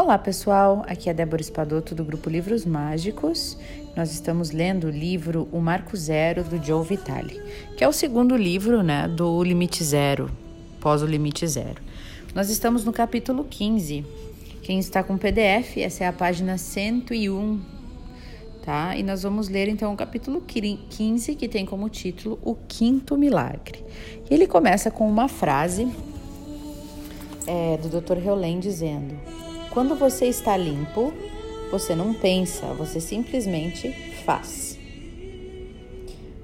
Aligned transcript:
Olá 0.00 0.16
pessoal, 0.16 0.84
aqui 0.86 1.10
é 1.10 1.12
Débora 1.12 1.42
Espadoto 1.42 1.92
do 1.92 2.04
grupo 2.04 2.30
Livros 2.30 2.64
Mágicos. 2.64 3.58
Nós 3.96 4.12
estamos 4.12 4.52
lendo 4.52 4.86
o 4.86 4.90
livro 4.90 5.48
O 5.50 5.58
Marco 5.58 5.96
Zero 5.96 6.44
do 6.44 6.64
Joe 6.64 6.86
Vitale, 6.86 7.42
que 7.76 7.82
é 7.82 7.88
o 7.88 7.92
segundo 7.92 8.36
livro 8.36 8.80
né, 8.80 9.08
do 9.08 9.42
Limite 9.42 9.82
Zero, 9.82 10.30
pós 10.78 11.02
o 11.02 11.06
Limite 11.06 11.44
Zero. 11.48 11.82
Nós 12.32 12.48
estamos 12.48 12.84
no 12.84 12.92
capítulo 12.92 13.42
15. 13.42 14.06
Quem 14.62 14.78
está 14.78 15.02
com 15.02 15.18
PDF, 15.18 15.78
essa 15.78 16.04
é 16.04 16.06
a 16.06 16.12
página 16.12 16.56
101, 16.56 17.60
tá? 18.64 18.96
E 18.96 19.02
nós 19.02 19.24
vamos 19.24 19.48
ler 19.48 19.68
então 19.68 19.92
o 19.92 19.96
capítulo 19.96 20.40
15, 20.42 21.34
que 21.34 21.48
tem 21.48 21.66
como 21.66 21.88
título 21.88 22.38
O 22.44 22.54
Quinto 22.54 23.18
Milagre. 23.18 23.84
E 24.30 24.32
ele 24.32 24.46
começa 24.46 24.92
com 24.92 25.08
uma 25.08 25.26
frase 25.26 25.88
é, 27.48 27.76
do 27.78 28.00
Dr. 28.00 28.24
Heulen 28.24 28.60
dizendo 28.60 29.47
quando 29.70 29.94
você 29.94 30.26
está 30.26 30.56
limpo, 30.56 31.12
você 31.70 31.94
não 31.94 32.14
pensa, 32.14 32.66
você 32.74 33.00
simplesmente 33.00 33.90
faz. 34.24 34.78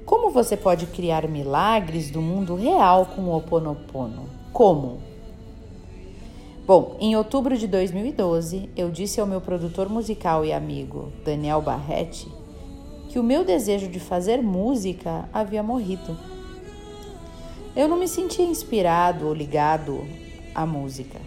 Como 0.05 0.31
você 0.31 0.57
pode 0.57 0.87
criar 0.87 1.27
milagres 1.27 2.11
do 2.11 2.21
mundo 2.21 2.55
real 2.55 3.07
com 3.07 3.23
o 3.23 3.37
Oponopono? 3.37 4.29
Como? 4.53 5.01
Bom, 6.67 6.97
em 7.01 7.17
outubro 7.17 7.57
de 7.57 7.67
2012, 7.67 8.71
eu 8.77 8.91
disse 8.91 9.21
ao 9.21 9.27
meu 9.27 9.41
produtor 9.41 9.89
musical 9.89 10.45
e 10.45 10.53
amigo, 10.53 11.11
Daniel 11.25 11.61
Barretti, 11.63 12.29
que 13.09 13.19
o 13.19 13.23
meu 13.23 13.45
desejo 13.45 13.89
de 13.89 13.99
fazer 13.99 14.43
música 14.43 15.29
havia 15.33 15.63
morrido. 15.63 16.17
Eu 17.75 17.89
não 17.89 17.99
me 17.99 18.07
sentia 18.07 18.45
inspirado 18.45 19.27
ou 19.27 19.35
ligado 19.35 20.07
à 20.55 20.65
música. 20.65 21.19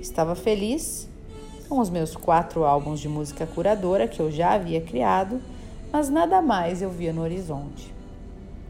Estava 0.00 0.34
feliz 0.34 1.08
com 1.68 1.78
os 1.78 1.90
meus 1.90 2.16
quatro 2.16 2.64
álbuns 2.64 3.00
de 3.00 3.08
música 3.08 3.46
curadora 3.46 4.08
que 4.08 4.20
eu 4.20 4.30
já 4.30 4.52
havia 4.52 4.80
criado, 4.80 5.40
mas 5.92 6.08
nada 6.08 6.40
mais 6.40 6.82
eu 6.82 6.90
via 6.90 7.12
no 7.12 7.22
horizonte. 7.22 7.94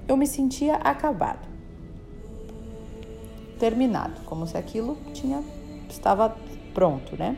Eu 0.08 0.16
me 0.16 0.26
sentia 0.26 0.76
acabado, 0.76 1.46
terminado, 3.58 4.20
como 4.24 4.46
se 4.46 4.56
aquilo 4.56 4.96
tinha 5.12 5.42
estava 5.88 6.36
pronto, 6.74 7.16
né? 7.16 7.36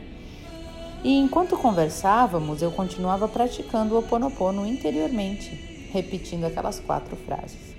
E 1.03 1.17
enquanto 1.17 1.57
conversávamos, 1.57 2.61
eu 2.61 2.71
continuava 2.71 3.27
praticando 3.27 3.95
o 3.95 3.99
Oponopono 3.99 4.65
interiormente, 4.65 5.89
repetindo 5.93 6.43
aquelas 6.43 6.79
quatro 6.79 7.15
frases. 7.15 7.73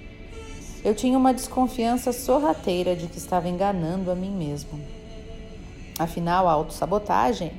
Eu 0.82 0.94
tinha 0.94 1.18
uma 1.18 1.34
desconfiança 1.34 2.12
sorrateira 2.12 2.96
de 2.96 3.06
que 3.06 3.18
estava 3.18 3.48
enganando 3.48 4.10
a 4.10 4.14
mim 4.14 4.30
mesmo. 4.30 4.80
Afinal, 5.98 6.48
a 6.48 6.52
autossabotagem 6.52 7.52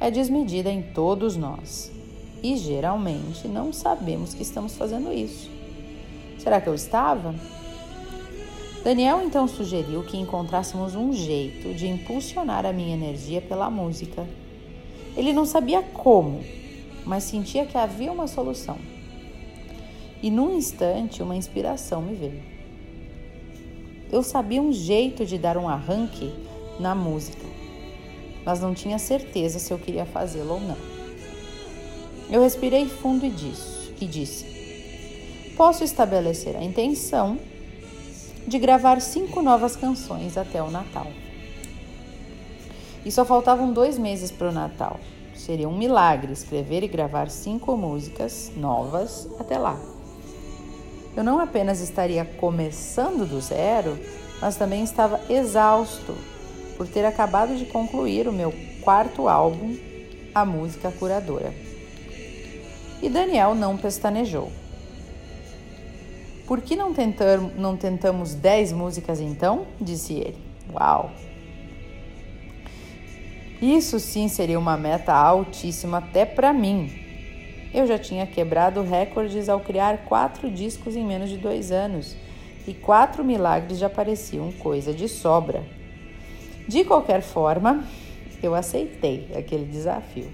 é 0.00 0.10
desmedida 0.10 0.70
em 0.70 0.80
todos 0.80 1.36
nós 1.36 1.92
e 2.42 2.56
geralmente 2.56 3.46
não 3.46 3.70
sabemos 3.70 4.32
que 4.32 4.42
estamos 4.42 4.74
fazendo 4.74 5.12
isso. 5.12 5.50
Será 6.38 6.58
que 6.58 6.68
eu 6.68 6.74
estava? 6.74 7.34
Daniel 8.82 9.20
então 9.22 9.46
sugeriu 9.46 10.02
que 10.02 10.16
encontrássemos 10.16 10.94
um 10.94 11.12
jeito 11.12 11.74
de 11.74 11.86
impulsionar 11.86 12.64
a 12.64 12.72
minha 12.72 12.94
energia 12.94 13.42
pela 13.42 13.70
música. 13.70 14.26
Ele 15.14 15.34
não 15.34 15.44
sabia 15.44 15.82
como, 15.82 16.42
mas 17.04 17.24
sentia 17.24 17.66
que 17.66 17.76
havia 17.76 18.10
uma 18.10 18.26
solução. 18.26 18.78
E 20.22 20.30
num 20.30 20.56
instante 20.56 21.22
uma 21.22 21.36
inspiração 21.36 22.00
me 22.00 22.14
veio. 22.14 22.42
Eu 24.10 24.22
sabia 24.22 24.62
um 24.62 24.72
jeito 24.72 25.26
de 25.26 25.36
dar 25.36 25.58
um 25.58 25.68
arranque 25.68 26.32
na 26.80 26.94
música 26.94 27.49
mas 28.44 28.60
não 28.60 28.74
tinha 28.74 28.98
certeza 28.98 29.58
se 29.58 29.72
eu 29.72 29.78
queria 29.78 30.04
fazê-lo 30.04 30.54
ou 30.54 30.60
não. 30.60 30.76
Eu 32.30 32.42
respirei 32.42 32.86
fundo 32.88 33.26
e 33.26 33.30
disse, 33.30 33.94
e 34.00 34.06
disse: 34.06 35.54
Posso 35.56 35.84
estabelecer 35.84 36.56
a 36.56 36.62
intenção 36.62 37.38
de 38.46 38.58
gravar 38.58 39.00
cinco 39.00 39.42
novas 39.42 39.76
canções 39.76 40.36
até 40.36 40.62
o 40.62 40.70
Natal. 40.70 41.06
E 43.04 43.10
só 43.10 43.24
faltavam 43.24 43.72
dois 43.72 43.98
meses 43.98 44.30
para 44.30 44.48
o 44.48 44.52
Natal. 44.52 44.98
Seria 45.34 45.68
um 45.68 45.76
milagre 45.76 46.32
escrever 46.32 46.82
e 46.82 46.88
gravar 46.88 47.30
cinco 47.30 47.76
músicas 47.76 48.52
novas 48.56 49.28
até 49.38 49.58
lá. 49.58 49.78
Eu 51.16 51.24
não 51.24 51.40
apenas 51.40 51.80
estaria 51.80 52.24
começando 52.24 53.26
do 53.26 53.40
zero, 53.40 53.98
mas 54.40 54.56
também 54.56 54.84
estava 54.84 55.20
exausto 55.28 56.14
por 56.80 56.88
ter 56.88 57.04
acabado 57.04 57.56
de 57.56 57.66
concluir 57.66 58.26
o 58.26 58.32
meu 58.32 58.54
quarto 58.80 59.28
álbum, 59.28 59.76
A 60.34 60.46
Música 60.46 60.90
Curadora. 60.90 61.52
E 63.02 63.08
Daniel 63.10 63.54
não 63.54 63.76
pestanejou. 63.76 64.50
Por 66.46 66.62
que 66.62 66.74
não, 66.74 66.94
tentar, 66.94 67.36
não 67.36 67.76
tentamos 67.76 68.32
dez 68.32 68.72
músicas 68.72 69.20
então? 69.20 69.66
disse 69.78 70.14
ele. 70.14 70.38
Uau! 70.72 71.10
Isso 73.60 74.00
sim 74.00 74.26
seria 74.26 74.58
uma 74.58 74.78
meta 74.78 75.12
altíssima 75.12 75.98
até 75.98 76.24
para 76.24 76.50
mim. 76.50 76.90
Eu 77.74 77.86
já 77.86 77.98
tinha 77.98 78.26
quebrado 78.26 78.82
recordes 78.82 79.50
ao 79.50 79.60
criar 79.60 80.06
quatro 80.06 80.50
discos 80.50 80.96
em 80.96 81.04
menos 81.04 81.28
de 81.28 81.36
dois 81.36 81.70
anos 81.70 82.16
e 82.66 82.72
quatro 82.72 83.22
milagres 83.22 83.78
já 83.78 83.90
pareciam 83.90 84.50
coisa 84.52 84.94
de 84.94 85.08
sobra. 85.08 85.78
De 86.70 86.84
qualquer 86.84 87.20
forma, 87.20 87.82
eu 88.40 88.54
aceitei 88.54 89.28
aquele 89.36 89.64
desafio. 89.64 90.30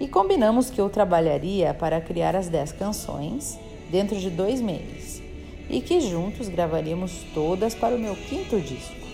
E 0.00 0.08
combinamos 0.08 0.70
que 0.70 0.80
eu 0.80 0.90
trabalharia 0.90 1.72
para 1.72 2.00
criar 2.00 2.34
as 2.34 2.48
10 2.48 2.72
canções 2.72 3.56
dentro 3.88 4.18
de 4.18 4.28
dois 4.28 4.60
meses 4.60 5.22
e 5.70 5.80
que 5.80 6.00
juntos 6.00 6.48
gravaríamos 6.48 7.12
todas 7.32 7.76
para 7.76 7.94
o 7.94 7.98
meu 7.98 8.16
quinto 8.16 8.60
disco. 8.60 9.06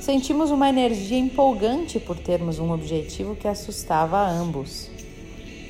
Sentimos 0.00 0.50
uma 0.50 0.66
energia 0.66 1.18
empolgante 1.18 2.00
por 2.00 2.18
termos 2.18 2.58
um 2.58 2.72
objetivo 2.72 3.36
que 3.36 3.46
assustava 3.46 4.16
a 4.16 4.30
ambos. 4.30 4.90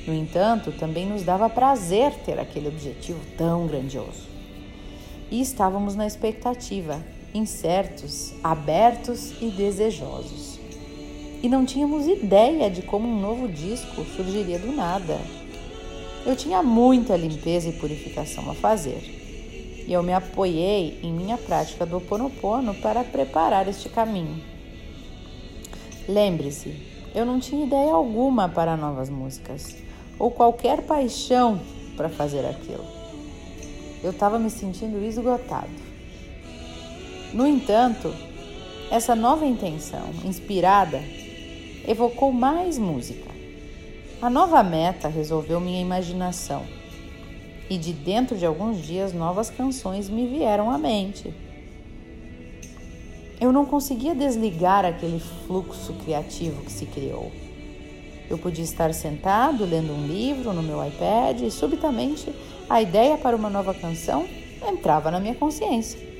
No 0.07 0.13
entanto, 0.13 0.71
também 0.71 1.05
nos 1.05 1.23
dava 1.23 1.49
prazer 1.49 2.13
ter 2.25 2.39
aquele 2.39 2.69
objetivo 2.69 3.19
tão 3.37 3.67
grandioso. 3.67 4.25
E 5.29 5.41
estávamos 5.41 5.95
na 5.95 6.07
expectativa 6.07 7.03
incertos, 7.33 8.33
abertos 8.43 9.33
e 9.41 9.49
desejosos. 9.49 10.59
E 11.41 11.49
não 11.49 11.65
tínhamos 11.65 12.07
ideia 12.07 12.69
de 12.69 12.81
como 12.81 13.07
um 13.07 13.19
novo 13.19 13.47
disco 13.47 14.05
surgiria 14.15 14.59
do 14.59 14.71
nada. 14.71 15.19
Eu 16.25 16.35
tinha 16.35 16.63
muita 16.63 17.17
limpeza 17.17 17.67
e 17.67 17.73
purificação 17.73 18.49
a 18.49 18.53
fazer. 18.53 19.01
E 19.85 19.91
eu 19.91 20.01
me 20.01 20.13
apoiei 20.13 20.99
em 21.03 21.11
minha 21.11 21.37
prática 21.37 21.85
do 21.85 21.95
Ho 21.95 21.97
Oponopono 21.97 22.73
para 22.75 23.03
preparar 23.03 23.67
este 23.67 23.89
caminho. 23.89 24.41
Lembre-se, 26.07 26.73
eu 27.13 27.25
não 27.25 27.39
tinha 27.39 27.65
ideia 27.65 27.91
alguma 27.91 28.47
para 28.47 28.77
novas 28.77 29.09
músicas 29.09 29.75
ou 30.17 30.31
qualquer 30.31 30.83
paixão 30.83 31.59
para 31.97 32.07
fazer 32.07 32.45
aquilo. 32.45 32.85
Eu 34.01 34.11
estava 34.11 34.39
me 34.39 34.49
sentindo 34.49 35.03
esgotado. 35.03 35.92
No 37.33 37.47
entanto, 37.47 38.13
essa 38.91 39.15
nova 39.15 39.43
intenção, 39.43 40.11
inspirada, 40.23 41.01
evocou 41.87 42.31
mais 42.31 42.77
música. 42.77 43.27
A 44.21 44.29
nova 44.29 44.61
meta 44.61 45.07
resolveu 45.07 45.59
minha 45.59 45.81
imaginação 45.81 46.63
e 47.71 47.75
de 47.75 47.91
dentro 47.91 48.37
de 48.37 48.45
alguns 48.45 48.85
dias 48.85 49.13
novas 49.13 49.49
canções 49.49 50.09
me 50.09 50.27
vieram 50.27 50.69
à 50.69 50.77
mente. 50.77 51.33
Eu 53.41 53.51
não 53.51 53.65
conseguia 53.65 54.13
desligar 54.13 54.85
aquele 54.85 55.19
fluxo 55.19 55.91
criativo 56.05 56.61
que 56.61 56.71
se 56.71 56.85
criou. 56.85 57.31
Eu 58.29 58.37
podia 58.37 58.63
estar 58.63 58.93
sentado 58.93 59.65
lendo 59.65 59.91
um 59.91 60.05
livro 60.05 60.53
no 60.53 60.61
meu 60.61 60.85
iPad 60.85 61.41
e 61.41 61.49
subitamente 61.49 62.31
a 62.69 62.79
ideia 62.79 63.17
para 63.17 63.35
uma 63.35 63.49
nova 63.49 63.73
canção 63.73 64.23
entrava 64.67 65.09
na 65.09 65.19
minha 65.19 65.33
consciência 65.33 66.12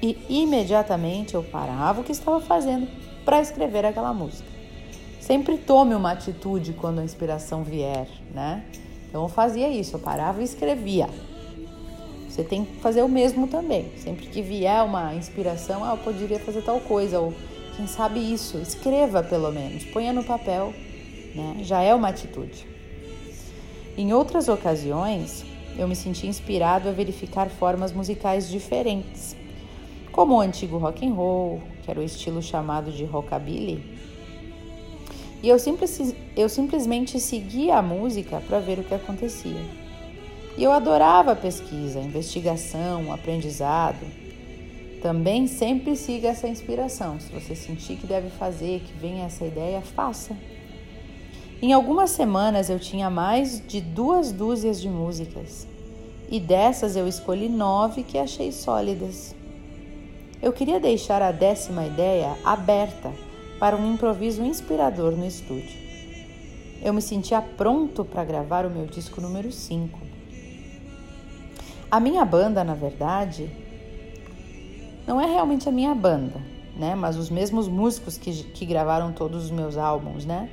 e 0.00 0.16
imediatamente 0.28 1.34
eu 1.34 1.42
parava 1.42 2.00
o 2.00 2.04
que 2.04 2.12
estava 2.12 2.40
fazendo 2.40 2.88
para 3.24 3.40
escrever 3.40 3.84
aquela 3.84 4.12
música. 4.14 4.48
Sempre 5.20 5.58
tome 5.58 5.94
uma 5.94 6.12
atitude 6.12 6.72
quando 6.72 7.00
a 7.00 7.04
inspiração 7.04 7.62
vier, 7.62 8.08
né? 8.32 8.64
Então 9.08 9.22
eu 9.22 9.28
fazia 9.28 9.68
isso, 9.68 9.96
eu 9.96 10.00
parava 10.00 10.40
e 10.40 10.44
escrevia. 10.44 11.08
Você 12.28 12.44
tem 12.44 12.64
que 12.64 12.76
fazer 12.76 13.02
o 13.02 13.08
mesmo 13.08 13.48
também. 13.48 13.90
Sempre 13.98 14.26
que 14.26 14.40
vier 14.40 14.82
uma 14.84 15.14
inspiração, 15.14 15.84
ah, 15.84 15.90
eu 15.90 15.98
poderia 15.98 16.38
fazer 16.38 16.62
tal 16.62 16.80
coisa, 16.80 17.18
ou 17.18 17.34
quem 17.76 17.86
sabe 17.86 18.20
isso, 18.20 18.58
escreva 18.58 19.22
pelo 19.22 19.50
menos, 19.50 19.84
ponha 19.84 20.12
no 20.12 20.22
papel, 20.22 20.72
né? 21.34 21.56
Já 21.62 21.82
é 21.82 21.94
uma 21.94 22.08
atitude. 22.08 22.66
Em 23.96 24.12
outras 24.12 24.48
ocasiões, 24.48 25.44
eu 25.76 25.88
me 25.88 25.96
senti 25.96 26.26
inspirado 26.26 26.88
a 26.88 26.92
verificar 26.92 27.50
formas 27.50 27.92
musicais 27.92 28.48
diferentes 28.48 29.36
como 30.18 30.34
o 30.34 30.40
antigo 30.40 30.78
rock 30.78 31.06
and 31.06 31.14
roll, 31.14 31.62
que 31.80 31.88
era 31.88 32.00
o 32.00 32.02
estilo 32.02 32.42
chamado 32.42 32.90
de 32.90 33.04
rockabilly, 33.04 33.80
E 35.40 35.48
eu, 35.48 35.56
simples, 35.60 36.12
eu 36.36 36.48
simplesmente 36.48 37.20
seguia 37.20 37.76
a 37.76 37.82
música 37.82 38.42
para 38.48 38.58
ver 38.58 38.80
o 38.80 38.82
que 38.82 38.92
acontecia. 38.92 39.64
E 40.56 40.64
eu 40.64 40.72
adorava 40.72 41.30
a 41.30 41.36
pesquisa, 41.36 42.00
a 42.00 42.02
investigação, 42.02 43.06
o 43.06 43.12
aprendizado. 43.12 44.04
Também 45.00 45.46
sempre 45.46 45.94
siga 45.94 46.30
essa 46.30 46.48
inspiração. 46.48 47.20
Se 47.20 47.30
você 47.30 47.54
sentir 47.54 47.94
que 47.94 48.04
deve 48.04 48.28
fazer, 48.28 48.80
que 48.80 48.92
vem 48.94 49.20
essa 49.20 49.44
ideia, 49.46 49.80
faça. 49.82 50.36
Em 51.62 51.72
algumas 51.72 52.10
semanas 52.10 52.68
eu 52.68 52.80
tinha 52.80 53.08
mais 53.08 53.64
de 53.64 53.80
duas 53.80 54.32
dúzias 54.32 54.80
de 54.80 54.88
músicas, 54.88 55.68
e 56.28 56.40
dessas 56.40 56.96
eu 56.96 57.06
escolhi 57.06 57.48
nove 57.48 58.02
que 58.02 58.18
achei 58.18 58.50
sólidas. 58.50 59.37
Eu 60.40 60.52
queria 60.52 60.78
deixar 60.78 61.20
a 61.20 61.32
décima 61.32 61.84
ideia 61.84 62.36
aberta 62.44 63.12
para 63.58 63.76
um 63.76 63.94
improviso 63.94 64.40
inspirador 64.44 65.12
no 65.16 65.26
estúdio. 65.26 65.76
Eu 66.80 66.94
me 66.94 67.02
sentia 67.02 67.42
pronto 67.42 68.04
para 68.04 68.24
gravar 68.24 68.64
o 68.64 68.70
meu 68.70 68.86
disco 68.86 69.20
número 69.20 69.50
5. 69.50 69.98
A 71.90 71.98
minha 71.98 72.24
banda, 72.24 72.62
na 72.62 72.74
verdade, 72.74 73.50
não 75.04 75.20
é 75.20 75.26
realmente 75.26 75.68
a 75.68 75.72
minha 75.72 75.92
banda, 75.92 76.40
né? 76.76 76.94
Mas 76.94 77.16
os 77.16 77.30
mesmos 77.30 77.66
músicos 77.66 78.16
que, 78.16 78.44
que 78.44 78.64
gravaram 78.64 79.12
todos 79.12 79.46
os 79.46 79.50
meus 79.50 79.76
álbuns, 79.76 80.24
né? 80.24 80.48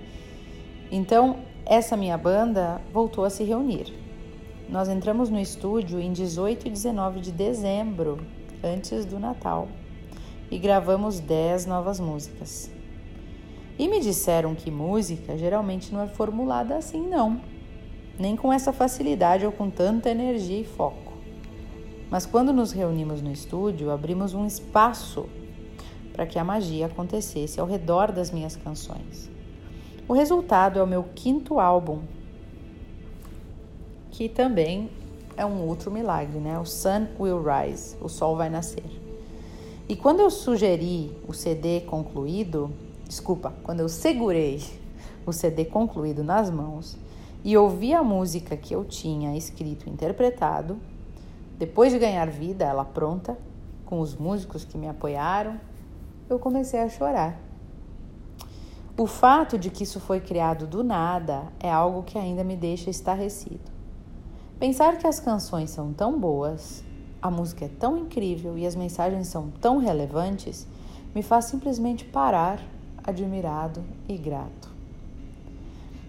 Então, 0.91 1.37
essa 1.63 1.95
minha 1.95 2.17
banda 2.17 2.81
voltou 2.91 3.23
a 3.23 3.29
se 3.29 3.43
reunir. 3.43 3.93
Nós 4.67 4.89
entramos 4.89 5.29
no 5.29 5.39
estúdio 5.39 5.99
em 5.99 6.11
18 6.11 6.65
e 6.67 6.69
19 6.71 7.19
de 7.19 7.31
dezembro, 7.31 8.19
antes 8.65 9.05
do 9.05 9.19
Natal, 9.19 9.67
e 10.49 10.57
gravamos 10.57 11.19
10 11.19 11.65
novas 11.65 11.99
músicas. 11.99 12.71
E 13.77 13.87
me 13.87 13.99
disseram 13.99 14.55
que 14.55 14.71
música 14.71 15.37
geralmente 15.37 15.93
não 15.93 16.01
é 16.01 16.07
formulada 16.07 16.77
assim, 16.77 17.05
não, 17.07 17.41
nem 18.17 18.35
com 18.35 18.51
essa 18.51 18.71
facilidade 18.71 19.45
ou 19.45 19.51
com 19.51 19.69
tanta 19.69 20.09
energia 20.09 20.59
e 20.59 20.63
foco. 20.63 21.13
Mas 22.09 22.25
quando 22.25 22.53
nos 22.53 22.71
reunimos 22.71 23.21
no 23.21 23.31
estúdio, 23.31 23.91
abrimos 23.91 24.33
um 24.33 24.45
espaço 24.45 25.27
para 26.13 26.25
que 26.25 26.39
a 26.39 26.43
magia 26.43 26.85
acontecesse 26.85 27.59
ao 27.59 27.67
redor 27.67 28.11
das 28.11 28.31
minhas 28.31 28.55
canções. 28.55 29.29
O 30.07 30.13
resultado 30.13 30.79
é 30.79 30.83
o 30.83 30.87
meu 30.87 31.03
quinto 31.15 31.59
álbum, 31.59 32.03
que 34.11 34.29
também 34.29 34.89
é 35.37 35.45
um 35.45 35.67
outro 35.67 35.91
milagre, 35.91 36.39
né? 36.39 36.57
O 36.59 36.65
Sun 36.65 37.07
Will 37.19 37.41
Rise, 37.41 37.95
o 38.01 38.07
Sol 38.07 38.35
vai 38.35 38.49
nascer. 38.49 38.83
E 39.87 39.95
quando 39.95 40.19
eu 40.19 40.31
sugeri 40.31 41.15
o 41.27 41.33
CD 41.33 41.81
concluído, 41.81 42.71
desculpa, 43.07 43.53
quando 43.63 43.81
eu 43.81 43.89
segurei 43.89 44.63
o 45.25 45.31
CD 45.31 45.65
concluído 45.65 46.23
nas 46.23 46.49
mãos 46.49 46.97
e 47.43 47.55
ouvi 47.55 47.93
a 47.93 48.03
música 48.03 48.57
que 48.57 48.73
eu 48.73 48.83
tinha 48.83 49.37
escrito 49.37 49.87
e 49.87 49.91
interpretado, 49.91 50.77
depois 51.57 51.91
de 51.91 51.99
ganhar 51.99 52.29
vida, 52.29 52.65
ela 52.65 52.83
pronta, 52.83 53.37
com 53.85 53.99
os 53.99 54.15
músicos 54.15 54.65
que 54.65 54.77
me 54.77 54.87
apoiaram, 54.87 55.59
eu 56.27 56.39
comecei 56.39 56.79
a 56.79 56.89
chorar. 56.89 57.39
O 58.97 59.05
fato 59.05 59.57
de 59.57 59.69
que 59.69 59.83
isso 59.83 59.99
foi 59.99 60.19
criado 60.19 60.65
do 60.65 60.83
nada 60.83 61.43
é 61.59 61.69
algo 61.69 62.01
que 62.01 62.17
ainda 62.17 62.43
me 62.43 62.55
deixa 62.55 62.89
estarrecido. 62.89 63.74
Pensar 64.59 64.97
que 64.97 65.05
as 65.05 65.19
canções 65.19 65.69
são 65.69 65.91
tão 65.91 66.17
boas, 66.17 66.83
a 67.21 67.29
música 67.29 67.65
é 67.65 67.69
tão 67.69 67.97
incrível 67.97 68.57
e 68.57 68.65
as 68.65 68.75
mensagens 68.75 69.27
são 69.27 69.49
tão 69.59 69.79
relevantes 69.79 70.65
me 71.13 71.21
faz 71.21 71.45
simplesmente 71.45 72.05
parar 72.05 72.61
admirado 73.03 73.83
e 74.07 74.17
grato. 74.17 74.69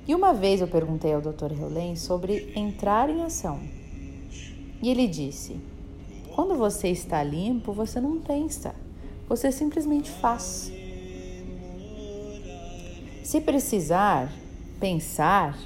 E 0.07 0.15
uma 0.15 0.33
vez 0.33 0.61
eu 0.61 0.69
perguntei 0.69 1.13
ao 1.13 1.21
Dr. 1.21 1.53
Heulen 1.59 1.97
sobre 1.97 2.53
entrar 2.55 3.11
em 3.11 3.23
ação. 3.23 3.61
E 4.83 4.89
ele 4.89 5.09
disse: 5.09 5.61
quando 6.35 6.55
você 6.55 6.89
está 6.89 7.23
limpo, 7.23 7.73
você 7.73 8.01
não 8.01 8.21
pensa, 8.21 8.75
você 9.29 9.51
simplesmente 9.51 10.11
faz. 10.11 10.71
Se 13.25 13.41
precisar 13.41 14.31
pensar, 14.79 15.59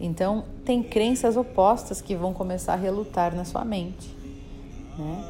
então 0.00 0.44
tem 0.68 0.82
crenças 0.82 1.34
opostas 1.34 2.02
que 2.02 2.14
vão 2.14 2.34
começar 2.34 2.74
a 2.74 2.76
relutar 2.76 3.34
na 3.34 3.46
sua 3.46 3.64
mente. 3.64 4.06
Né? 4.98 5.24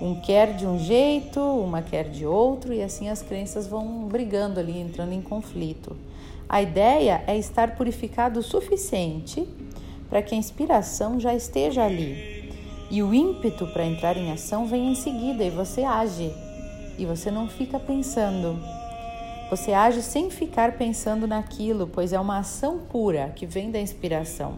Um 0.00 0.20
quer 0.20 0.54
de 0.54 0.64
um 0.64 0.78
jeito, 0.78 1.40
uma 1.40 1.82
quer 1.82 2.08
de 2.08 2.24
outro, 2.24 2.72
e 2.72 2.80
assim 2.80 3.08
as 3.08 3.20
crenças 3.20 3.66
vão 3.66 4.06
brigando 4.06 4.60
ali, 4.60 4.78
entrando 4.78 5.12
em 5.12 5.20
conflito. 5.20 5.96
A 6.48 6.62
ideia 6.62 7.24
é 7.26 7.36
estar 7.36 7.74
purificado 7.74 8.38
o 8.38 8.42
suficiente 8.42 9.48
para 10.08 10.22
que 10.22 10.32
a 10.32 10.38
inspiração 10.38 11.18
já 11.18 11.34
esteja 11.34 11.82
ali. 11.82 12.52
E 12.88 13.02
o 13.02 13.12
ímpeto 13.12 13.66
para 13.66 13.84
entrar 13.84 14.16
em 14.16 14.30
ação 14.30 14.64
vem 14.64 14.92
em 14.92 14.94
seguida 14.94 15.42
e 15.42 15.50
você 15.50 15.82
age. 15.82 16.32
E 16.96 17.04
você 17.04 17.32
não 17.32 17.48
fica 17.48 17.80
pensando. 17.80 18.60
Você 19.50 19.72
age 19.72 20.02
sem 20.02 20.30
ficar 20.30 20.78
pensando 20.78 21.26
naquilo, 21.26 21.90
pois 21.92 22.12
é 22.12 22.20
uma 22.20 22.38
ação 22.38 22.78
pura 22.78 23.32
que 23.34 23.44
vem 23.44 23.72
da 23.72 23.80
inspiração, 23.80 24.54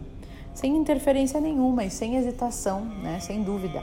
sem 0.57 0.75
interferência 0.75 1.39
nenhuma 1.39 1.85
e 1.85 1.91
sem 1.91 2.17
hesitação, 2.17 2.83
né? 2.83 3.21
sem 3.21 3.43
dúvida. 3.43 3.83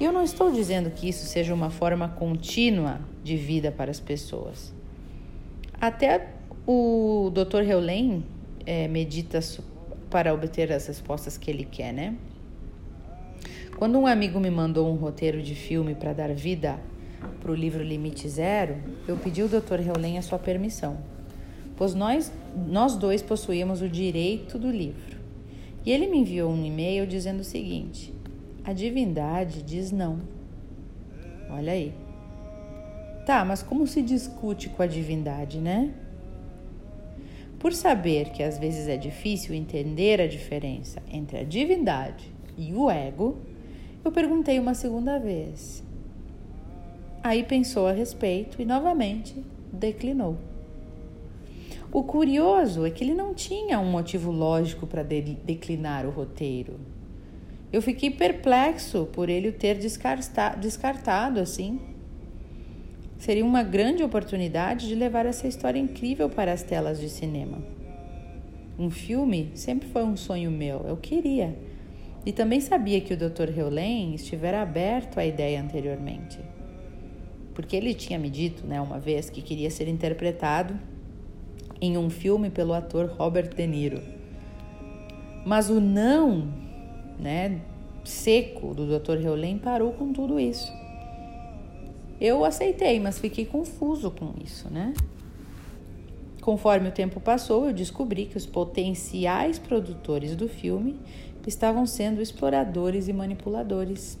E 0.00 0.04
eu 0.04 0.12
não 0.12 0.24
estou 0.24 0.50
dizendo 0.50 0.90
que 0.90 1.08
isso 1.08 1.24
seja 1.26 1.54
uma 1.54 1.70
forma 1.70 2.08
contínua 2.08 2.98
de 3.22 3.36
vida 3.36 3.70
para 3.70 3.88
as 3.88 4.00
pessoas. 4.00 4.74
Até 5.80 6.34
o 6.66 7.30
Dr. 7.32 7.62
Heulen 7.62 8.24
é, 8.66 8.88
medita 8.88 9.38
para 10.10 10.34
obter 10.34 10.72
as 10.72 10.88
respostas 10.88 11.38
que 11.38 11.52
ele 11.52 11.64
quer, 11.64 11.92
né? 11.92 12.16
Quando 13.76 14.00
um 14.00 14.08
amigo 14.08 14.40
me 14.40 14.50
mandou 14.50 14.92
um 14.92 14.96
roteiro 14.96 15.40
de 15.40 15.54
filme 15.54 15.94
para 15.94 16.12
dar 16.12 16.34
vida 16.34 16.80
para 17.40 17.52
o 17.52 17.54
livro 17.54 17.82
Limite 17.82 18.28
Zero, 18.28 18.76
eu 19.06 19.16
pedi 19.16 19.40
ao 19.40 19.48
Dr. 19.48 19.86
Heulen 19.86 20.18
a 20.18 20.22
sua 20.22 20.38
permissão, 20.38 20.98
pois 21.76 21.94
nós, 21.94 22.32
nós 22.54 22.96
dois 22.96 23.22
possuíamos 23.22 23.82
o 23.82 23.88
direito 23.88 24.58
do 24.58 24.70
livro. 24.70 25.16
E 25.84 25.92
ele 25.92 26.06
me 26.06 26.18
enviou 26.18 26.50
um 26.50 26.64
e-mail 26.64 27.06
dizendo 27.06 27.40
o 27.40 27.44
seguinte: 27.44 28.12
a 28.64 28.72
divindade 28.72 29.62
diz 29.62 29.92
não. 29.92 30.20
Olha 31.48 31.72
aí. 31.72 31.92
Tá, 33.24 33.44
mas 33.44 33.62
como 33.62 33.86
se 33.86 34.02
discute 34.02 34.68
com 34.68 34.82
a 34.82 34.86
divindade, 34.86 35.58
né? 35.58 35.92
Por 37.58 37.72
saber 37.72 38.30
que 38.30 38.42
às 38.42 38.58
vezes 38.58 38.88
é 38.88 38.96
difícil 38.96 39.54
entender 39.54 40.20
a 40.20 40.26
diferença 40.26 41.02
entre 41.10 41.38
a 41.38 41.44
divindade 41.44 42.32
e 42.56 42.72
o 42.72 42.90
ego, 42.90 43.38
eu 44.04 44.12
perguntei 44.12 44.58
uma 44.58 44.74
segunda 44.74 45.18
vez. 45.18 45.82
Aí 47.22 47.42
pensou 47.42 47.88
a 47.88 47.92
respeito 47.92 48.62
e 48.62 48.64
novamente 48.64 49.44
declinou. 49.72 50.36
O 51.96 52.04
curioso 52.04 52.84
é 52.84 52.90
que 52.90 53.02
ele 53.02 53.14
não 53.14 53.32
tinha 53.32 53.80
um 53.80 53.90
motivo 53.90 54.30
lógico 54.30 54.86
para 54.86 55.02
de 55.02 55.22
declinar 55.22 56.04
o 56.04 56.10
roteiro. 56.10 56.78
Eu 57.72 57.80
fiquei 57.80 58.10
perplexo 58.10 59.06
por 59.14 59.30
ele 59.30 59.48
o 59.48 59.52
ter 59.54 59.78
descartado 59.78 61.40
assim. 61.40 61.80
Seria 63.16 63.46
uma 63.46 63.62
grande 63.62 64.02
oportunidade 64.02 64.88
de 64.88 64.94
levar 64.94 65.24
essa 65.24 65.48
história 65.48 65.78
incrível 65.78 66.28
para 66.28 66.52
as 66.52 66.62
telas 66.62 67.00
de 67.00 67.08
cinema. 67.08 67.64
Um 68.78 68.90
filme 68.90 69.52
sempre 69.54 69.88
foi 69.88 70.04
um 70.04 70.18
sonho 70.18 70.50
meu, 70.50 70.84
eu 70.86 70.98
queria. 70.98 71.56
E 72.26 72.30
também 72.30 72.60
sabia 72.60 73.00
que 73.00 73.14
o 73.14 73.16
Dr. 73.16 73.56
Heulen 73.56 74.14
estivera 74.14 74.60
aberto 74.60 75.16
à 75.16 75.24
ideia 75.24 75.62
anteriormente. 75.62 76.38
Porque 77.54 77.74
ele 77.74 77.94
tinha 77.94 78.18
me 78.18 78.28
dito, 78.28 78.66
né, 78.66 78.82
uma 78.82 78.98
vez, 78.98 79.30
que 79.30 79.40
queria 79.40 79.70
ser 79.70 79.88
interpretado 79.88 80.78
em 81.80 81.96
um 81.98 82.10
filme 82.10 82.50
pelo 82.50 82.72
ator 82.72 83.06
Robert 83.16 83.54
De 83.54 83.66
Niro. 83.66 84.02
Mas 85.44 85.70
o 85.70 85.80
não 85.80 86.48
né, 87.18 87.60
seco 88.04 88.74
do 88.74 88.86
Dr. 88.86 89.24
Heulen 89.24 89.58
parou 89.58 89.92
com 89.92 90.12
tudo 90.12 90.38
isso. 90.38 90.72
Eu 92.20 92.44
aceitei, 92.44 92.98
mas 92.98 93.18
fiquei 93.18 93.44
confuso 93.44 94.10
com 94.10 94.32
isso, 94.42 94.70
né? 94.70 94.94
Conforme 96.40 96.88
o 96.88 96.92
tempo 96.92 97.20
passou, 97.20 97.66
eu 97.66 97.72
descobri 97.72 98.26
que 98.26 98.36
os 98.36 98.46
potenciais 98.46 99.58
produtores 99.58 100.36
do 100.36 100.48
filme 100.48 100.96
estavam 101.46 101.86
sendo 101.86 102.22
exploradores 102.22 103.08
e 103.08 103.12
manipuladores. 103.12 104.18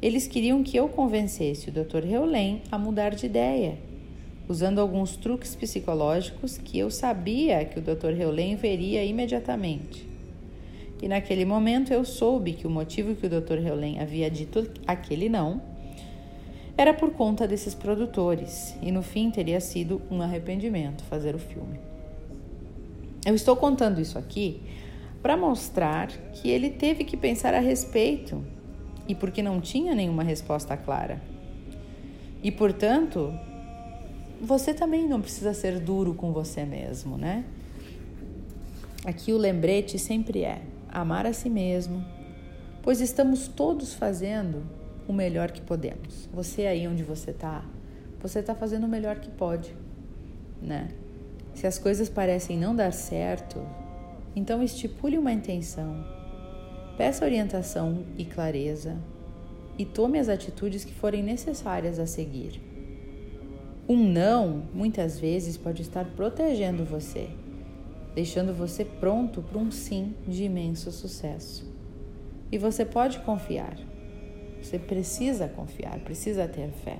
Eles 0.00 0.26
queriam 0.26 0.62
que 0.62 0.76
eu 0.76 0.88
convencesse 0.88 1.68
o 1.68 1.72
Dr. 1.72 2.04
Heulen 2.06 2.62
a 2.70 2.78
mudar 2.78 3.14
de 3.14 3.26
ideia, 3.26 3.78
usando 4.48 4.80
alguns 4.80 5.16
truques 5.16 5.54
psicológicos 5.54 6.56
que 6.56 6.78
eu 6.78 6.90
sabia 6.90 7.64
que 7.64 7.78
o 7.78 7.82
Dr. 7.82 8.18
Heulen 8.18 8.56
veria 8.56 9.04
imediatamente. 9.04 10.08
E 11.02 11.06
naquele 11.06 11.44
momento 11.44 11.92
eu 11.92 12.04
soube 12.04 12.54
que 12.54 12.66
o 12.66 12.70
motivo 12.70 13.14
que 13.14 13.26
o 13.26 13.28
Dr. 13.28 13.58
Heulen 13.64 14.00
havia 14.00 14.30
dito 14.30 14.68
aquele 14.86 15.28
não 15.28 15.60
era 16.76 16.94
por 16.94 17.10
conta 17.10 17.46
desses 17.46 17.74
produtores 17.74 18.76
e 18.80 18.92
no 18.92 19.02
fim 19.02 19.30
teria 19.30 19.60
sido 19.60 20.00
um 20.08 20.22
arrependimento 20.22 21.02
fazer 21.04 21.34
o 21.34 21.38
filme. 21.38 21.80
Eu 23.26 23.34
estou 23.34 23.56
contando 23.56 24.00
isso 24.00 24.16
aqui 24.16 24.62
para 25.20 25.36
mostrar 25.36 26.06
que 26.32 26.48
ele 26.48 26.70
teve 26.70 27.02
que 27.02 27.16
pensar 27.16 27.52
a 27.52 27.58
respeito 27.58 28.44
e 29.08 29.14
porque 29.14 29.42
não 29.42 29.60
tinha 29.60 29.94
nenhuma 29.94 30.22
resposta 30.22 30.76
clara. 30.76 31.20
E 32.42 32.52
portanto, 32.52 33.34
você 34.40 34.72
também 34.72 35.08
não 35.08 35.20
precisa 35.20 35.52
ser 35.52 35.80
duro 35.80 36.14
com 36.14 36.32
você 36.32 36.64
mesmo, 36.64 37.16
né? 37.16 37.44
Aqui 39.04 39.32
o 39.32 39.38
lembrete 39.38 39.98
sempre 39.98 40.44
é 40.44 40.62
amar 40.88 41.26
a 41.26 41.32
si 41.32 41.48
mesmo, 41.50 42.04
pois 42.82 43.00
estamos 43.00 43.48
todos 43.48 43.94
fazendo 43.94 44.62
o 45.06 45.12
melhor 45.12 45.50
que 45.50 45.60
podemos. 45.60 46.28
Você 46.32 46.66
aí 46.66 46.86
onde 46.86 47.02
você 47.02 47.30
está, 47.30 47.64
você 48.20 48.40
está 48.40 48.54
fazendo 48.54 48.84
o 48.84 48.88
melhor 48.88 49.18
que 49.18 49.30
pode, 49.30 49.74
né? 50.60 50.88
Se 51.54 51.66
as 51.66 51.78
coisas 51.78 52.08
parecem 52.08 52.56
não 52.56 52.76
dar 52.76 52.92
certo, 52.92 53.60
então 54.36 54.62
estipule 54.62 55.18
uma 55.18 55.32
intenção, 55.32 56.04
peça 56.96 57.24
orientação 57.24 58.04
e 58.16 58.24
clareza 58.24 58.96
e 59.76 59.84
tome 59.84 60.18
as 60.18 60.28
atitudes 60.28 60.84
que 60.84 60.92
forem 60.92 61.22
necessárias 61.22 61.98
a 61.98 62.06
seguir. 62.06 62.67
Um 63.88 63.96
não, 63.96 64.64
muitas 64.74 65.18
vezes, 65.18 65.56
pode 65.56 65.80
estar 65.80 66.04
protegendo 66.04 66.84
você, 66.84 67.30
deixando 68.14 68.52
você 68.52 68.84
pronto 68.84 69.40
para 69.40 69.58
um 69.58 69.70
sim 69.70 70.14
de 70.26 70.44
imenso 70.44 70.92
sucesso. 70.92 71.66
E 72.52 72.58
você 72.58 72.84
pode 72.84 73.18
confiar. 73.20 73.78
Você 74.60 74.78
precisa 74.78 75.48
confiar, 75.48 75.98
precisa 76.00 76.46
ter 76.46 76.68
fé. 76.68 76.98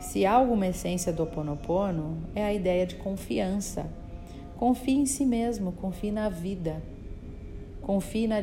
Se 0.00 0.26
há 0.26 0.32
alguma 0.32 0.66
essência 0.66 1.12
do 1.12 1.22
Ho 1.22 1.26
Oponopono, 1.26 2.18
é 2.34 2.44
a 2.44 2.52
ideia 2.52 2.84
de 2.84 2.96
confiança. 2.96 3.86
Confie 4.56 4.96
em 4.96 5.06
si 5.06 5.24
mesmo, 5.24 5.70
confie 5.72 6.10
na 6.10 6.28
vida, 6.28 6.82
confie 7.82 8.26
na 8.26 8.40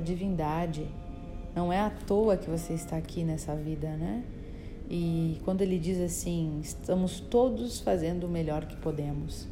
divindade. 0.00 0.86
Não 1.54 1.72
é 1.72 1.80
à 1.80 1.90
toa 1.90 2.36
que 2.36 2.48
você 2.48 2.74
está 2.74 2.96
aqui 2.96 3.24
nessa 3.24 3.56
vida, 3.56 3.88
né? 3.96 4.22
E 4.90 5.40
quando 5.44 5.62
ele 5.62 5.78
diz 5.78 6.00
assim, 6.00 6.58
estamos 6.60 7.20
todos 7.20 7.78
fazendo 7.78 8.24
o 8.24 8.28
melhor 8.28 8.64
que 8.64 8.74
podemos. 8.76 9.46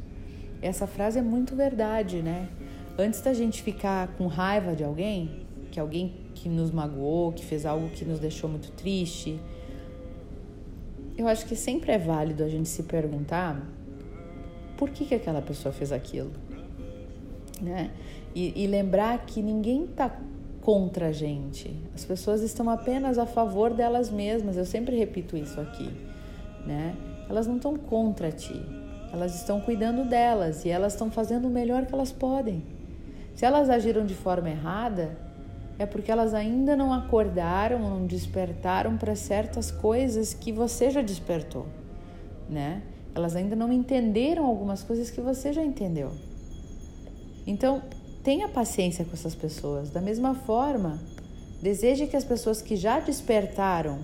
Essa 0.61 0.85
frase 0.85 1.17
é 1.17 1.21
muito 1.21 1.55
verdade, 1.55 2.21
né? 2.21 2.49
Antes 2.97 3.21
da 3.21 3.33
gente 3.33 3.63
ficar 3.63 4.09
com 4.17 4.27
raiva 4.27 4.75
de 4.75 4.83
alguém, 4.83 5.47
que 5.71 5.79
alguém 5.79 6.13
que 6.35 6.49
nos 6.49 6.71
magoou, 6.71 7.31
que 7.31 7.45
fez 7.45 7.65
algo 7.65 7.89
que 7.89 8.03
nos 8.03 8.19
deixou 8.19 8.49
muito 8.49 8.69
triste. 8.71 9.39
Eu 11.17 11.25
acho 11.25 11.45
que 11.45 11.55
sempre 11.55 11.93
é 11.93 11.97
válido 11.97 12.43
a 12.43 12.49
gente 12.49 12.67
se 12.67 12.83
perguntar 12.83 13.65
por 14.75 14.89
que, 14.89 15.05
que 15.05 15.15
aquela 15.15 15.41
pessoa 15.41 15.71
fez 15.71 15.93
aquilo, 15.93 16.31
né? 17.61 17.91
E, 18.35 18.61
e 18.61 18.67
lembrar 18.67 19.25
que 19.25 19.41
ninguém 19.41 19.85
está 19.85 20.19
contra 20.61 21.07
a 21.07 21.11
gente. 21.11 21.73
As 21.95 22.05
pessoas 22.05 22.41
estão 22.41 22.69
apenas 22.69 23.17
a 23.17 23.25
favor 23.25 23.73
delas 23.73 24.09
mesmas. 24.09 24.57
Eu 24.57 24.65
sempre 24.65 24.95
repito 24.97 25.37
isso 25.37 25.59
aqui, 25.59 25.89
né? 26.65 26.95
Elas 27.29 27.47
não 27.47 27.57
estão 27.57 27.75
contra 27.75 28.31
ti. 28.31 28.61
Elas 29.11 29.35
estão 29.35 29.59
cuidando 29.61 30.07
delas 30.07 30.65
e 30.65 30.69
elas 30.69 30.93
estão 30.93 31.09
fazendo 31.09 31.47
o 31.47 31.49
melhor 31.49 31.85
que 31.85 31.93
elas 31.93 32.11
podem. 32.11 32.63
Se 33.35 33.45
elas 33.45 33.69
agiram 33.69 34.05
de 34.05 34.13
forma 34.13 34.49
errada, 34.49 35.17
é 35.79 35.85
porque 35.85 36.11
elas 36.11 36.33
ainda 36.33 36.75
não 36.75 36.93
acordaram, 36.93 37.79
não 37.79 38.05
despertaram 38.05 38.97
para 38.97 39.15
certas 39.15 39.71
coisas 39.71 40.33
que 40.33 40.51
você 40.51 40.91
já 40.91 41.01
despertou, 41.01 41.65
né? 42.49 42.83
Elas 43.15 43.35
ainda 43.35 43.55
não 43.55 43.71
entenderam 43.71 44.45
algumas 44.45 44.83
coisas 44.83 45.09
que 45.09 45.21
você 45.21 45.53
já 45.53 45.63
entendeu. 45.63 46.11
Então, 47.47 47.81
tenha 48.29 48.47
paciência 48.47 49.03
com 49.03 49.13
essas 49.13 49.33
pessoas. 49.33 49.89
Da 49.89 49.99
mesma 49.99 50.35
forma, 50.35 50.99
deseje 51.63 52.05
que 52.05 52.15
as 52.15 52.23
pessoas 52.23 52.61
que 52.61 52.75
já 52.75 52.99
despertaram 52.99 53.97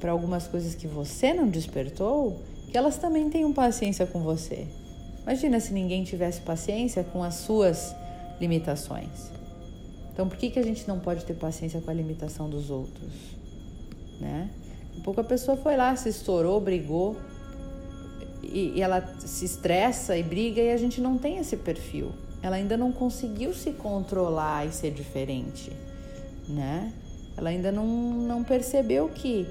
para 0.00 0.10
algumas 0.10 0.48
coisas 0.48 0.74
que 0.74 0.88
você 0.88 1.32
não 1.32 1.48
despertou, 1.48 2.42
que 2.68 2.76
elas 2.76 2.96
também 2.96 3.30
tenham 3.30 3.52
paciência 3.52 4.04
com 4.06 4.24
você. 4.24 4.66
Imagina 5.22 5.60
se 5.60 5.72
ninguém 5.72 6.02
tivesse 6.02 6.40
paciência 6.40 7.04
com 7.04 7.22
as 7.22 7.36
suas 7.36 7.94
limitações. 8.40 9.30
Então, 10.12 10.28
por 10.28 10.36
que, 10.36 10.50
que 10.50 10.58
a 10.58 10.64
gente 10.64 10.88
não 10.88 10.98
pode 10.98 11.24
ter 11.24 11.34
paciência 11.34 11.80
com 11.80 11.92
a 11.92 11.94
limitação 11.94 12.50
dos 12.50 12.70
outros? 12.70 13.12
Né? 14.20 14.50
Um 14.98 15.00
pouco 15.00 15.20
a 15.20 15.24
pessoa 15.24 15.56
foi 15.56 15.76
lá, 15.76 15.94
se 15.94 16.08
estourou, 16.08 16.60
brigou, 16.60 17.16
e, 18.42 18.72
e 18.78 18.82
ela 18.82 19.16
se 19.20 19.44
estressa 19.44 20.16
e 20.16 20.24
briga, 20.24 20.60
e 20.60 20.72
a 20.72 20.76
gente 20.76 21.00
não 21.00 21.16
tem 21.16 21.38
esse 21.38 21.56
perfil. 21.56 22.10
Ela 22.42 22.56
ainda 22.56 22.76
não 22.76 22.90
conseguiu 22.90 23.52
se 23.52 23.72
controlar 23.72 24.66
e 24.66 24.72
ser 24.72 24.90
diferente, 24.92 25.72
né? 26.48 26.92
Ela 27.36 27.50
ainda 27.50 27.70
não, 27.70 27.86
não 27.86 28.42
percebeu 28.42 29.08
que 29.08 29.46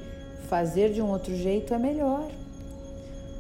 fazer 0.50 0.92
de 0.92 1.02
um 1.02 1.10
outro 1.10 1.36
jeito 1.36 1.74
é 1.74 1.78
melhor. 1.78 2.30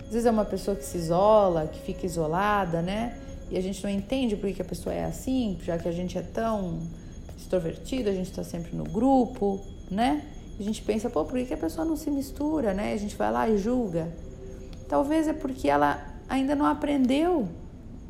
Às 0.05 0.13
vezes 0.13 0.25
é 0.25 0.31
uma 0.31 0.45
pessoa 0.45 0.75
que 0.75 0.85
se 0.85 0.97
isola, 0.97 1.67
que 1.67 1.79
fica 1.81 2.05
isolada, 2.05 2.81
né? 2.81 3.17
E 3.51 3.57
a 3.57 3.61
gente 3.61 3.83
não 3.83 3.89
entende 3.89 4.35
por 4.35 4.51
que 4.51 4.61
a 4.61 4.65
pessoa 4.65 4.93
é 4.93 5.05
assim, 5.05 5.57
já 5.63 5.77
que 5.77 5.87
a 5.87 5.91
gente 5.91 6.17
é 6.17 6.21
tão 6.21 6.79
extrovertido, 7.37 8.09
a 8.09 8.13
gente 8.13 8.29
está 8.29 8.43
sempre 8.43 8.75
no 8.75 8.83
grupo, 8.83 9.59
né? 9.89 10.23
A 10.59 10.63
gente 10.63 10.81
pensa, 10.81 11.09
pô, 11.09 11.25
por 11.25 11.43
que 11.43 11.53
a 11.53 11.57
pessoa 11.57 11.85
não 11.85 11.95
se 11.95 12.11
mistura, 12.11 12.73
né? 12.73 12.93
A 12.93 12.97
gente 12.97 13.15
vai 13.15 13.31
lá 13.31 13.49
e 13.49 13.57
julga. 13.57 14.09
Talvez 14.87 15.27
é 15.27 15.33
porque 15.33 15.69
ela 15.69 16.03
ainda 16.27 16.55
não 16.55 16.65
aprendeu. 16.65 17.47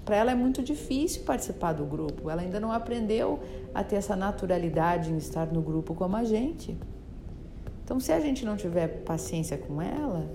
Para 0.09 0.17
ela 0.17 0.31
é 0.31 0.35
muito 0.35 0.63
difícil 0.63 1.21
participar 1.21 1.73
do 1.73 1.85
grupo. 1.85 2.31
Ela 2.31 2.41
ainda 2.41 2.59
não 2.59 2.71
aprendeu 2.71 3.39
a 3.75 3.83
ter 3.83 3.97
essa 3.97 4.15
naturalidade 4.15 5.11
em 5.11 5.17
estar 5.17 5.45
no 5.53 5.61
grupo 5.61 5.93
como 5.93 6.15
a 6.15 6.23
gente. 6.23 6.75
Então, 7.85 7.99
se 7.99 8.11
a 8.11 8.19
gente 8.19 8.43
não 8.43 8.57
tiver 8.57 8.87
paciência 9.03 9.55
com 9.55 9.79
ela, 9.79 10.27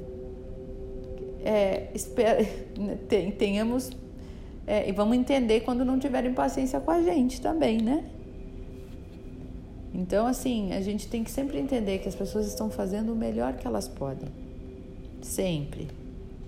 é, 1.45 1.88
espera, 1.93 2.38
tenhamos 3.37 3.90
é, 4.64 4.88
e 4.88 4.93
vamos 4.93 5.16
entender 5.16 5.62
quando 5.62 5.85
não 5.85 5.99
tiverem 5.99 6.33
paciência 6.33 6.78
com 6.78 6.93
a 6.93 7.02
gente 7.02 7.40
também, 7.40 7.83
né? 7.83 8.04
Então, 9.93 10.25
assim, 10.25 10.73
a 10.73 10.81
gente 10.81 11.09
tem 11.09 11.25
que 11.25 11.33
sempre 11.33 11.59
entender 11.59 11.99
que 11.99 12.09
as 12.09 12.14
pessoas 12.14 12.47
estão 12.47 12.71
fazendo 12.71 13.12
o 13.12 13.16
melhor 13.16 13.54
que 13.54 13.66
elas 13.66 13.88
podem. 13.88 14.28
Sempre. 15.21 15.88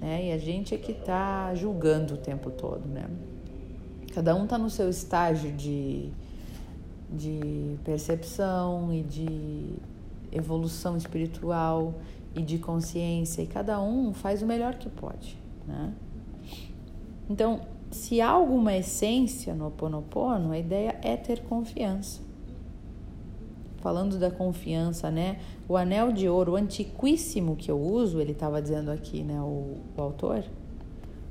Né? 0.01 0.29
E 0.29 0.33
a 0.33 0.39
gente 0.39 0.75
é 0.75 0.79
que 0.79 0.93
está 0.93 1.55
julgando 1.55 2.15
o 2.15 2.17
tempo 2.17 2.51
todo, 2.51 2.87
né? 2.87 3.09
Cada 4.15 4.35
um 4.35 4.45
está 4.45 4.57
no 4.57 4.71
seu 4.71 4.89
estágio 4.89 5.53
de, 5.53 6.11
de 7.11 7.77
percepção 7.85 8.93
e 8.93 9.03
de 9.03 9.75
evolução 10.33 10.97
espiritual 10.97 11.95
e 12.35 12.43
de 12.43 12.59
consciência, 12.59 13.43
e 13.43 13.47
cada 13.47 13.81
um 13.81 14.13
faz 14.13 14.43
o 14.43 14.47
melhor 14.47 14.75
que 14.75 14.89
pode, 14.89 15.37
né? 15.67 15.93
Então, 17.29 17.61
se 17.91 18.21
há 18.21 18.29
alguma 18.29 18.77
essência 18.77 19.55
no 19.55 19.65
Ho 19.65 19.69
Oponopono, 19.69 20.53
a 20.53 20.59
ideia 20.59 20.99
é 21.03 21.17
ter 21.17 21.43
confiança 21.43 22.26
falando 23.87 24.19
da 24.19 24.33
confiança, 24.33 25.13
né? 25.13 25.39
O 25.69 25.77
anel 25.77 26.11
de 26.11 26.29
ouro 26.29 26.57
antiquíssimo 26.57 27.55
que 27.55 27.71
eu 27.71 27.79
uso, 27.81 28.21
ele 28.21 28.33
estava 28.33 28.61
dizendo 28.61 28.91
aqui, 28.91 29.23
né, 29.23 29.41
o, 29.41 29.77
o 29.97 30.03
autor, 30.03 30.43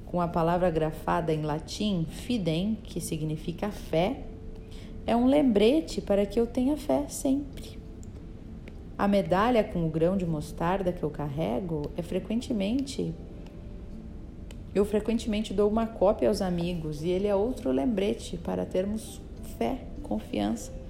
com 0.05 0.21
a 0.21 0.27
palavra 0.29 0.71
grafada 0.71 1.33
em 1.33 1.41
latim, 1.41 2.07
fidem, 2.09 2.77
que 2.81 3.01
significa 3.01 3.71
fé, 3.71 4.21
é 5.05 5.13
um 5.13 5.25
lembrete 5.25 5.99
para 5.99 6.25
que 6.25 6.39
eu 6.39 6.47
tenha 6.47 6.77
fé 6.77 7.09
sempre. 7.09 7.77
A 8.97 9.05
medalha 9.05 9.61
com 9.61 9.85
o 9.85 9.89
grão 9.89 10.15
de 10.15 10.25
mostarda 10.25 10.93
que 10.93 11.03
eu 11.03 11.09
carrego 11.09 11.91
é 11.97 12.01
frequentemente. 12.01 13.13
Eu 14.73 14.85
frequentemente 14.85 15.53
dou 15.53 15.69
uma 15.69 15.87
cópia 15.87 16.29
aos 16.29 16.41
amigos 16.41 17.03
e 17.03 17.09
ele 17.09 17.27
é 17.27 17.35
outro 17.35 17.69
lembrete 17.69 18.37
para 18.37 18.65
termos 18.65 19.19
fé, 19.57 19.79
confiança 20.03 20.84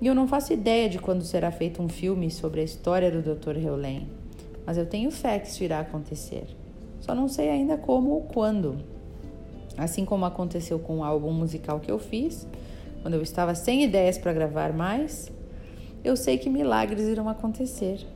e 0.00 0.06
eu 0.06 0.14
não 0.14 0.26
faço 0.26 0.52
ideia 0.52 0.88
de 0.88 0.98
quando 0.98 1.22
será 1.22 1.50
feito 1.50 1.82
um 1.82 1.88
filme 1.88 2.30
sobre 2.30 2.62
a 2.62 2.64
história 2.64 3.10
do 3.10 3.20
Dr. 3.20 3.58
Heulen, 3.58 4.08
mas 4.64 4.78
eu 4.78 4.86
tenho 4.86 5.10
fé 5.10 5.38
que 5.38 5.48
isso 5.48 5.62
irá 5.62 5.80
acontecer. 5.80 6.46
Só 7.00 7.14
não 7.14 7.28
sei 7.28 7.50
ainda 7.50 7.76
como 7.76 8.10
ou 8.10 8.22
quando. 8.22 8.78
Assim 9.76 10.04
como 10.06 10.24
aconteceu 10.24 10.78
com 10.78 10.98
o 10.98 11.04
álbum 11.04 11.32
musical 11.32 11.80
que 11.80 11.90
eu 11.90 11.98
fiz, 11.98 12.46
quando 13.02 13.14
eu 13.14 13.22
estava 13.22 13.54
sem 13.54 13.84
ideias 13.84 14.16
para 14.16 14.32
gravar 14.32 14.72
mais, 14.72 15.30
eu 16.02 16.16
sei 16.16 16.38
que 16.38 16.48
milagres 16.48 17.06
irão 17.06 17.28
acontecer. 17.28 18.06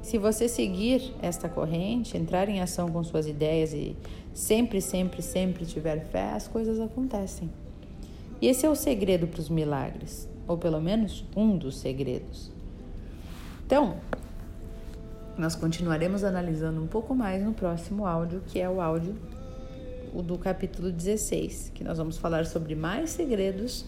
Se 0.00 0.18
você 0.18 0.48
seguir 0.48 1.14
esta 1.20 1.48
corrente, 1.48 2.16
entrar 2.16 2.48
em 2.48 2.60
ação 2.60 2.90
com 2.90 3.02
suas 3.04 3.26
ideias 3.26 3.72
e 3.74 3.96
sempre, 4.32 4.80
sempre, 4.80 5.20
sempre 5.20 5.66
tiver 5.66 6.06
fé, 6.06 6.32
as 6.32 6.48
coisas 6.48 6.80
acontecem. 6.80 7.50
E 8.40 8.48
esse 8.48 8.64
é 8.64 8.70
o 8.70 8.74
segredo 8.74 9.26
para 9.26 9.40
os 9.40 9.48
milagres 9.48 10.33
ou 10.46 10.56
pelo 10.58 10.80
menos 10.80 11.24
um 11.36 11.56
dos 11.56 11.78
segredos. 11.78 12.50
Então, 13.66 13.96
Nós 15.36 15.56
continuaremos 15.56 16.22
analisando 16.22 16.80
um 16.80 16.86
pouco 16.86 17.12
mais 17.14 17.42
no 17.42 17.52
próximo 17.52 18.06
áudio, 18.06 18.40
que 18.46 18.60
é 18.60 18.70
o 18.70 18.80
áudio 18.80 19.16
do 20.22 20.38
capítulo 20.38 20.92
16, 20.92 21.72
que 21.74 21.82
nós 21.82 21.98
vamos 21.98 22.16
falar 22.16 22.46
sobre 22.46 22.76
mais 22.76 23.10
segredos 23.10 23.84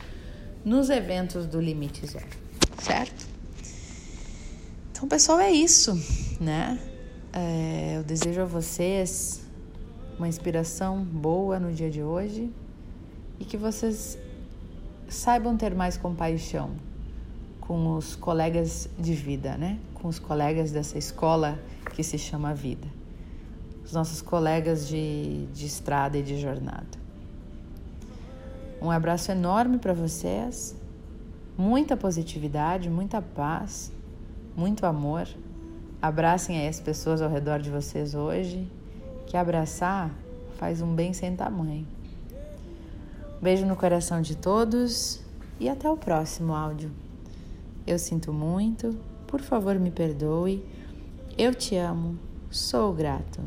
nos 0.65 0.91
eventos 0.91 1.47
do 1.47 1.61
Limite 1.61 2.05
Zero, 2.05 2.27
certo? 2.83 3.29
Então, 4.91 5.09
pessoal, 5.09 5.39
é 5.39 5.53
isso, 5.53 5.93
né? 6.41 6.81
É, 7.33 7.99
eu 7.99 8.03
desejo 8.03 8.41
a 8.41 8.45
vocês 8.45 9.47
uma 10.19 10.27
inspiração 10.27 11.05
boa 11.05 11.61
no 11.61 11.73
dia 11.73 11.91
de 11.91 12.03
hoje 12.03 12.51
e 13.39 13.45
que 13.45 13.57
vocês 13.57 14.19
saibam 15.09 15.57
ter 15.57 15.75
mais 15.75 15.97
compaixão 15.97 16.71
com 17.61 17.95
os 17.95 18.15
colegas 18.15 18.89
de 18.99 19.15
vida, 19.15 19.57
né? 19.57 19.79
Com 19.95 20.09
os 20.09 20.19
colegas 20.19 20.71
dessa 20.71 20.99
escola 20.99 21.59
que 21.95 22.03
se 22.03 22.19
chama 22.19 22.55
vida. 22.55 22.87
Os 23.85 23.93
nossos 23.93 24.23
colegas 24.23 24.89
de, 24.89 25.47
de 25.47 25.67
estrada 25.67 26.19
e 26.19 26.23
de 26.23 26.41
jornada. 26.41 27.07
Um 28.81 28.91
abraço 28.91 29.33
enorme 29.33 29.79
para 29.79 29.95
vocês, 29.95 30.77
muita 31.57 31.97
positividade, 31.97 32.91
muita 32.91 33.23
paz, 33.23 33.93
muito 34.57 34.85
amor. 34.85 35.27
Abracem 36.01 36.59
aí 36.59 36.69
as 36.69 36.79
pessoas 36.79 37.23
ao 37.23 37.31
redor 37.31 37.59
de 37.59 37.71
vocês 37.71 38.15
hoje, 38.15 38.71
que 39.27 39.37
abraçar 39.37 40.11
faz 40.57 40.81
um 40.83 40.95
bem 40.95 41.13
sem 41.13 41.35
tamanho. 41.35 41.96
Beijo 43.41 43.67
no 43.67 43.77
coração 43.77 44.23
de 44.23 44.37
todos 44.37 45.21
e 45.61 45.69
até 45.69 45.91
o 45.91 45.97
próximo 45.97 46.55
áudio. 46.55 46.91
Eu 47.87 47.99
sinto 47.99 48.33
muito, 48.33 48.97
por 49.27 49.41
favor 49.41 49.79
me 49.79 49.91
perdoe. 49.91 50.65
Eu 51.37 51.55
te 51.55 51.77
amo, 51.77 52.19
sou 52.51 52.93
grato. 52.93 53.41